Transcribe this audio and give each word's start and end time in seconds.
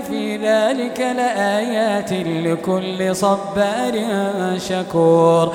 في 0.00 0.36
ذلك 0.36 1.00
لآيات 1.00 2.12
لكل 2.12 3.16
صبار 3.16 3.94
شكور. 4.58 5.54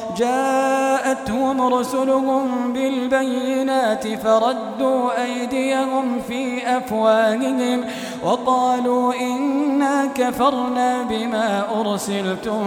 جاءتهم 0.17 1.73
رسلهم 1.73 2.73
بالبينات 2.73 4.07
فردوا 4.07 5.23
أيديهم 5.23 6.21
في 6.27 6.67
أفواههم 6.77 7.83
وقالوا 8.23 9.13
إنا 9.13 10.05
كفرنا 10.15 11.03
بما 11.03 11.79
أرسلتم 11.79 12.63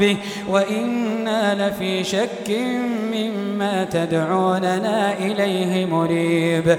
به 0.00 0.16
وإنا 0.48 1.68
لفي 1.68 2.04
شك 2.04 2.50
مما 3.12 3.84
تدعوننا 3.84 5.12
إليه 5.18 5.86
مريب 5.86 6.78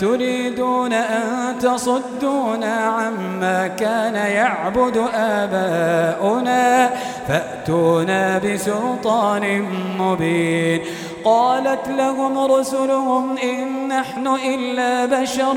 تريدون 0.00 0.92
أن 0.92 1.58
تصدونا 1.58 2.74
عما 2.74 3.66
كان 3.68 4.14
يعبد 4.14 5.04
آباؤنا 5.14 6.90
فأتونا 7.28 8.38
بسلطان 8.38 9.66
مبين. 9.98 10.80
قالت 11.24 11.88
لهم 11.88 12.38
رسلهم 12.38 13.38
إن 13.38 13.88
نحن 13.88 14.26
إلا 14.26 15.20
بشر 15.20 15.54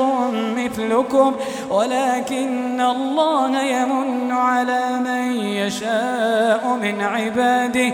مثلكم 0.58 1.36
ولكن 1.70 2.82
الله 2.82 3.62
يمن 3.64 4.32
على 4.32 5.00
من 5.00 5.36
يشاء 5.36 6.78
من 6.82 7.02
عباده 7.02 7.94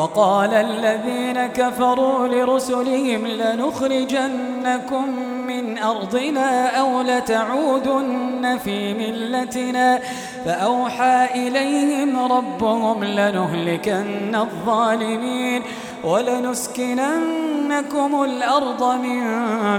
وقال 0.00 0.54
الذين 0.54 1.46
كفروا 1.46 2.28
لرسلهم 2.28 3.26
لنخرجنكم 3.26 5.08
من 5.46 5.78
أرضنا 5.78 6.66
أو 6.80 7.02
لتعودن 7.02 8.58
في 8.64 8.94
ملتنا 8.94 10.00
فأوحى 10.44 11.26
إليهم 11.34 12.32
ربهم 12.32 13.04
لنهلكن 13.04 14.34
الظالمين 14.34 15.62
ولنسكننكم 16.04 17.04
الأرض 18.24 18.94
من 18.94 19.22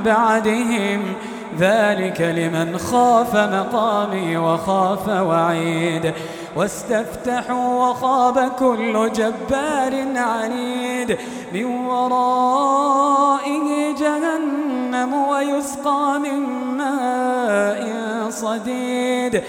بعدهم. 0.04 1.14
ذلك 1.60 2.22
لمن 2.22 2.78
خاف 2.78 3.36
مقامي 3.36 4.38
وخاف 4.38 5.08
وعيد. 5.08 6.14
واستفتحوا 6.56 7.90
وخاب 7.90 8.52
كل 8.60 9.12
جبار 9.12 10.06
عنيد 10.16 11.18
من 11.54 11.66
ورائه 11.66 13.68
جهنم 14.00 15.14
ويسقى 15.14 16.20
من 16.20 16.40
ماء 16.78 18.30
صديد. 18.30 19.44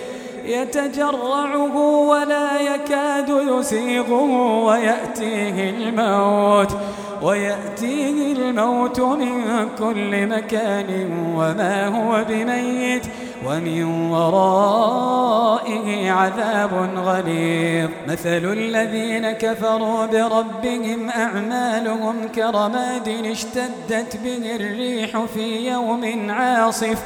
يتجرعه 0.45 1.77
ولا 2.09 2.61
يكاد 2.61 3.29
يسيغه 3.29 4.23
ويأتيه 4.65 5.71
الموت 5.71 6.77
ويأتيه 7.23 8.33
الموت 8.33 9.01
من 9.01 9.69
كل 9.79 10.27
مكان 10.27 11.11
وما 11.37 11.89
هو 11.89 12.25
بميت. 12.29 13.07
ومن 13.47 13.85
ورائه 14.11 16.11
عذاب 16.11 16.91
غليظ. 16.97 17.91
مثل 18.09 18.53
الذين 18.53 19.33
كفروا 19.33 20.07
بربهم 20.07 21.11
أعمالهم 21.11 22.29
كرماد 22.35 23.09
اشتدت 23.09 24.17
به 24.25 24.57
الريح 24.57 25.25
في 25.35 25.71
يوم 25.71 26.31
عاصف. 26.31 26.99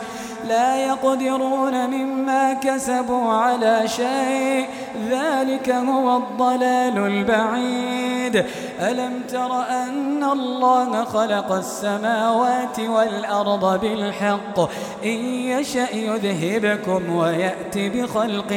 لا 0.48 0.76
يقدرون 0.76 1.86
مما 1.86 2.52
كسبوا 2.52 3.32
على 3.32 3.82
شيء. 3.86 4.66
ذلك 5.10 5.70
هو 5.70 6.16
الضلال 6.16 6.98
البعيد. 6.98 8.44
ألم 8.80 9.22
تر 9.28 9.60
أن 9.70 10.24
الله 10.24 11.04
خلق 11.04 11.52
السماوات 11.52 12.80
والأرض 12.80 13.80
بالحق؟ 13.80 14.60
إن 15.04 15.18
يشأ 15.24 15.96
يذهبكم 15.96 17.16
ويأتي 17.16 17.88
بخلق 17.88 18.52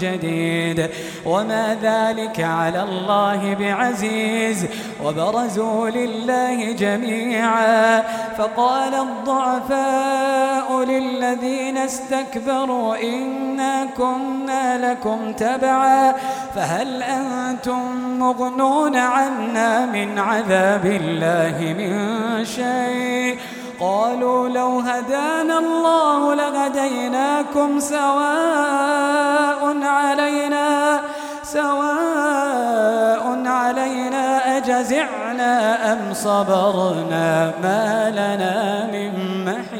جديد. 0.00 0.90
وما 1.26 1.76
ذلك 1.82 2.40
على 2.40 2.82
الله 2.82 3.54
بعزيز. 3.54 4.66
وبرزوا 5.04 5.90
لله 5.90 6.72
جميعا. 6.72 8.00
فقال 8.38 8.94
الضعفاء 8.94 10.84
للذين 11.10 11.78
استكبروا 11.78 12.96
إنا 13.02 13.84
كنا 13.84 14.92
لكم 14.92 15.32
تبعا 15.32 16.14
فهل 16.54 17.02
أنتم 17.02 18.18
مغنون 18.18 18.96
عنا 18.96 19.86
من 19.86 20.18
عذاب 20.18 20.86
الله 20.86 21.74
من 21.78 22.44
شيء؟ 22.44 23.38
قالوا 23.80 24.48
لو 24.48 24.78
هدانا 24.78 25.58
الله 25.58 26.34
لهديناكم 26.34 27.80
سواء 27.80 29.76
علينا 29.82 31.00
سواء 31.42 33.42
علينا 33.46 34.56
أجزعنا 34.56 35.92
أم 35.92 36.14
صبرنا؟ 36.14 37.52
ما 37.62 38.10
لنا 38.10 38.86
من 38.92 39.44
محيص 39.44 39.79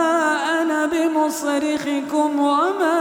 بمصرخكم 0.85 2.39
وما 2.39 2.91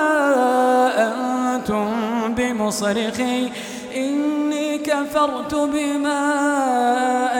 أنتم 0.98 1.90
بمصرخي. 2.34 3.50
إني 3.96 4.78
كفرت 4.78 5.54
بما 5.54 6.22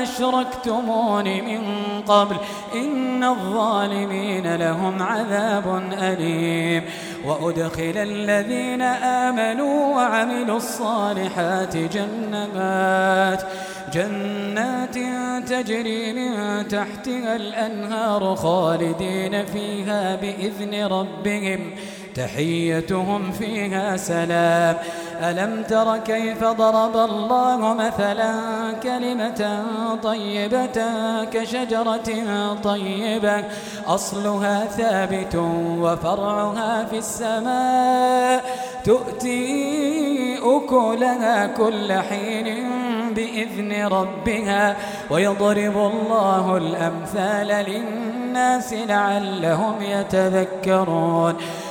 أشركتمون 0.02 1.24
من 1.24 1.60
قبل. 2.08 2.36
إن 2.74 3.24
الظالمين 3.24 4.56
لهم 4.56 5.02
عذاب 5.02 5.82
أليم. 6.02 6.84
وأدخل 7.26 7.92
الذين 7.96 8.82
آمنوا 8.82 9.96
وعملوا 9.96 10.56
الصالحات 10.56 11.76
جنات. 11.76 13.42
جنات 13.92 14.94
تجري 15.48 16.12
من 16.12 16.68
تحتها 16.68 17.36
الأنهار 17.36 18.36
خالدين 18.36 19.46
فيها 19.46 20.16
بإذن 20.16 20.84
ربهم 20.84 21.70
تحيتهم 22.14 23.32
فيها 23.32 23.96
سلام. 23.96 24.76
ألم 25.22 25.62
تر 25.62 25.98
كيف 25.98 26.44
ضرب 26.44 26.96
الله 26.96 27.74
مثلا 27.74 28.32
كلمة 28.82 29.64
طيبة 30.02 30.78
كشجرة 31.24 32.10
طيبة؟ 32.64 33.44
أصلها 33.86 34.64
ثابت 34.64 35.36
وفرعها 35.80 36.84
في 36.84 36.98
السماء 36.98 38.44
تؤتي 38.84 40.38
أكلها 40.42 41.46
كل 41.46 41.92
حين 41.92 42.66
بإذن 43.20 43.86
ربها 43.86 44.76
ويضرب 45.10 45.76
الله 45.76 46.56
الأمثال 46.56 47.46
للناس 47.46 48.72
لعلهم 48.72 49.74
يتذكرون 49.82 51.36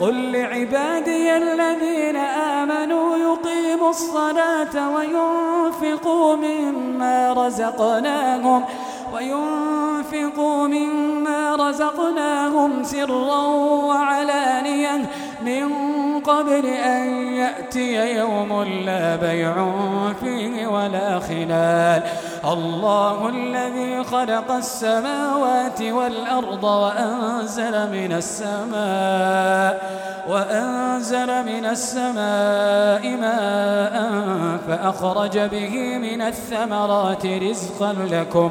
قل 0.00 0.32
لعبادي 0.32 1.36
الذين 1.36 2.16
آمنوا 2.16 3.16
يقيموا 3.16 3.90
الصلاة 3.90 4.90
وينفقوا 4.94 6.36
مما 6.36 7.32
رزقناهم 7.32 8.64
وينفقوا 9.14 10.66
مما 10.66 11.56
رزقناهم 11.56 12.84
سرا 12.84 13.46
وعلانية 13.86 15.10
من 15.42 15.89
قبل 16.26 16.66
أن 16.66 17.34
يأتي 17.34 18.16
يوم 18.16 18.62
لا 18.62 19.16
بيع 19.16 19.54
فيه 20.20 20.66
ولا 20.66 21.18
خلال. 21.18 22.02
الله 22.44 23.28
الذي 23.28 24.04
خلق 24.04 24.50
السماوات 24.50 25.82
والأرض 25.82 26.64
وأنزل 26.64 27.90
من 27.92 28.12
السماء 28.12 29.72
وأنزل 30.28 31.44
من 31.44 31.64
السماء 31.66 33.02
ماء 33.16 33.94
فأخرج 34.68 35.38
به 35.38 35.98
من 35.98 36.22
الثمرات 36.22 37.26
رزقا 37.26 37.92
لكم. 37.92 38.50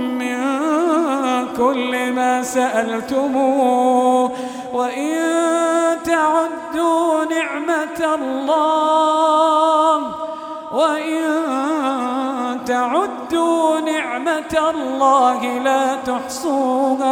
كل 1.61 2.11
ما 2.11 2.43
سألتموه 2.43 4.31
وإن 4.73 5.17
تعدوا 6.03 7.25
نعمة 7.25 8.15
الله 8.15 9.97
وإن 10.71 11.21
تعدوا 12.65 13.79
نعمة 13.79 14.53
الله 14.69 15.59
لا 15.59 15.95
تحصوها. 15.95 17.11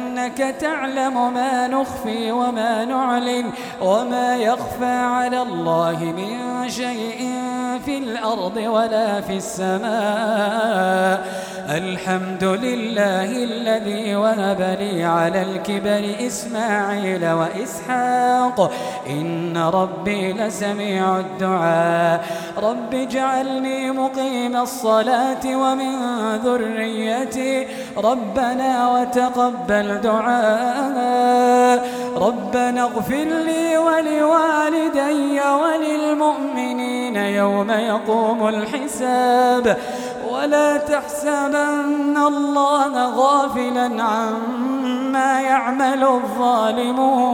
إنك 0.21 0.55
تعلم 0.59 1.33
ما 1.33 1.67
نخفي 1.67 2.31
وما 2.31 2.85
نعلن 2.85 3.51
وما 3.81 4.37
يخفى 4.37 4.85
على 4.85 5.41
الله 5.41 6.03
من 6.03 6.69
شيء. 6.69 7.50
في 7.79 7.97
الأرض 7.97 8.57
ولا 8.57 9.21
في 9.21 9.37
السماء. 9.37 11.27
الحمد 11.69 12.43
لله 12.43 13.43
الذي 13.43 14.15
وهب 14.15 14.77
لي 14.79 15.03
على 15.03 15.41
الكبر 15.41 16.27
إسماعيل 16.27 17.31
وإسحاق. 17.31 18.71
إن 19.09 19.57
ربي 19.57 20.33
لسميع 20.33 21.19
الدعاء. 21.19 22.25
رب 22.57 22.93
اجعلني 22.93 23.91
مقيم 23.91 24.57
الصلاة 24.57 25.45
ومن 25.45 25.95
ذريتي. 26.35 27.67
ربنا 27.97 28.89
وتقبل 28.89 30.01
دعاء. 30.01 31.89
ربنا 32.15 32.81
اغفر 32.81 33.27
لي 33.45 33.77
ولوالدي 33.77 35.39
وللمؤمنين. 35.41 37.00
يوم 37.15 37.71
يقوم 37.71 38.47
الحساب 38.47 39.77
ولا 40.31 40.77
تحسبن 40.77 42.17
الله 42.17 43.15
غافلا 43.15 44.03
عما 44.03 45.41
يعمل 45.41 46.03
الظالمون 46.03 47.31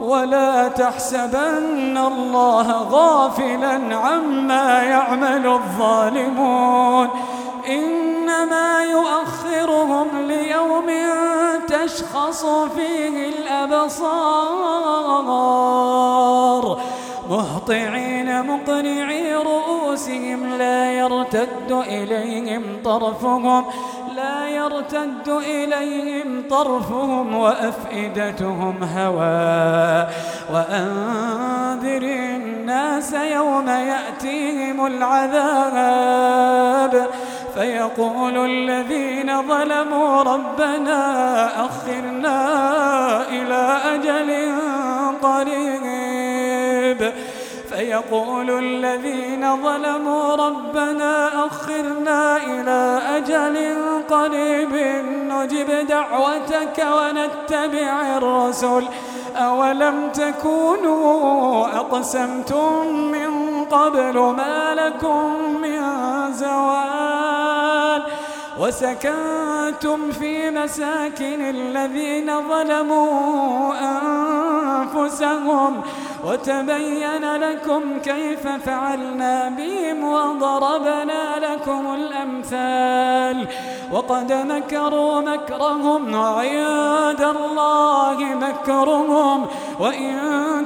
ولا 0.00 0.68
تحسبن 0.68 1.98
الله 1.98 2.72
غافلا 2.90 3.96
عما 3.96 4.82
يعمل 4.82 5.46
الظالمون 5.46 7.08
إنما 7.68 8.84
يؤخرهم 8.84 10.08
ليوم 10.18 10.86
تشخص 11.68 12.44
فيه 12.44 13.28
الأبصار 13.28 14.90
مهطعين 17.30 18.46
مقنعي 18.46 19.34
رؤوسهم 19.34 20.54
لا 20.58 20.92
يرتد 20.92 21.70
إليهم 21.70 22.62
طرفهم 22.84 23.64
لا 24.16 24.48
يرتد 24.48 25.28
إليهم 25.28 26.44
طرفهم 26.50 27.34
وأفئدتهم 27.34 28.74
هواء 28.96 30.14
وأنذر 30.52 32.02
الناس 32.02 33.12
يوم 33.12 33.68
يأتيهم 33.68 34.86
العذاب. 34.86 36.30
فيقول 37.54 38.36
الذين 38.50 39.42
ظلموا 39.48 40.22
ربنا 40.22 41.66
أخرنا 41.66 42.38
إلى 43.28 43.78
أجل 43.94 44.54
قريب. 45.22 45.99
فيقول 47.70 48.50
الذين 48.50 49.62
ظلموا 49.62 50.34
ربنا 50.34 51.46
أخرنا 51.46 52.36
إلى 52.36 53.00
أجل 53.16 53.76
قريب 54.10 54.74
نجب 55.28 55.86
دعوتك 55.86 56.86
ونتبع 56.96 58.16
الرسل. 58.16 58.84
أولم 59.36 60.08
تكونوا 60.08 61.66
أقسمتم 61.66 62.86
من 63.12 63.64
قبل 63.64 64.18
ما 64.18 64.74
لكم 64.74 65.32
من 65.62 65.82
زوال؟ 66.32 68.02
وسكنتم 68.60 70.10
في 70.10 70.50
مساكن 70.50 71.40
الذين 71.40 72.48
ظلموا 72.48 73.74
أنفسهم. 74.94 75.82
وتبين 76.24 77.36
لكم 77.36 77.98
كيف 77.98 78.48
فعلنا 78.66 79.48
بهم 79.48 80.04
وضربنا 80.04 81.38
لكم 81.38 81.94
الأمثال. 81.94 83.46
وقد 83.92 84.32
مكروا 84.32 85.20
مكرهم 85.20 86.14
وعند 86.14 87.20
الله 87.20 88.18
مكرهم 88.20 89.46
وإن 89.80 90.16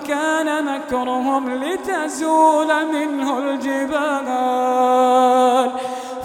كان 0.01 0.65
مكرهم 0.65 1.65
لتزول 1.65 2.69
منه 2.93 3.39
الجبال. 3.39 4.29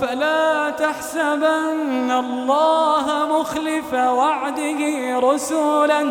فلا 0.01 0.69
تحسبن 0.69 2.11
الله 2.11 3.05
مخلف 3.39 3.93
وعده 3.93 5.19
رسولا 5.19 6.01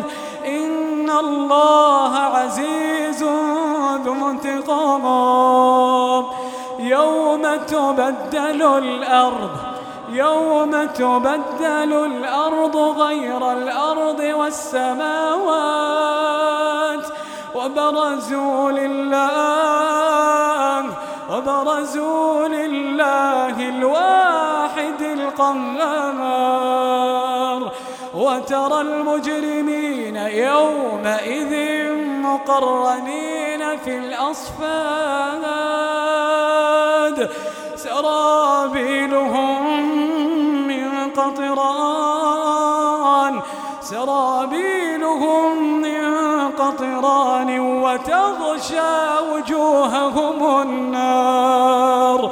إن 0.45 0.88
الله 1.09 2.17
عزيز 2.17 3.23
ذو 4.05 4.29
انتقام. 4.29 5.05
يوم 6.79 7.55
تبدل 7.55 8.61
الأرض 8.61 9.49
يوم 10.09 10.85
تبدل 10.85 11.93
الأرض 11.93 12.75
غير 12.75 13.51
الأرض 13.51 14.19
والسماوات. 14.19 15.79
وبرزوا 17.55 18.71
لله 18.71 19.89
وبرزوا 21.31 22.47
لله 22.47 23.69
الواحد 23.69 25.01
القهار. 25.01 26.59
وترى 28.13 28.81
المجرمين 28.81 30.15
يومئذ 30.15 31.53
مقرنين 32.21 33.77
في 33.77 33.97
الأصفاد. 33.97 35.69
سرابيلهم 37.75 39.87
من 40.67 41.09
قطران. 41.17 42.59
سرابيلهم 43.81 45.81
من 45.81 46.05
قطران 46.51 47.59
وتغشى 47.59 49.19
وجوههم 49.33 50.61
النار. 50.61 52.31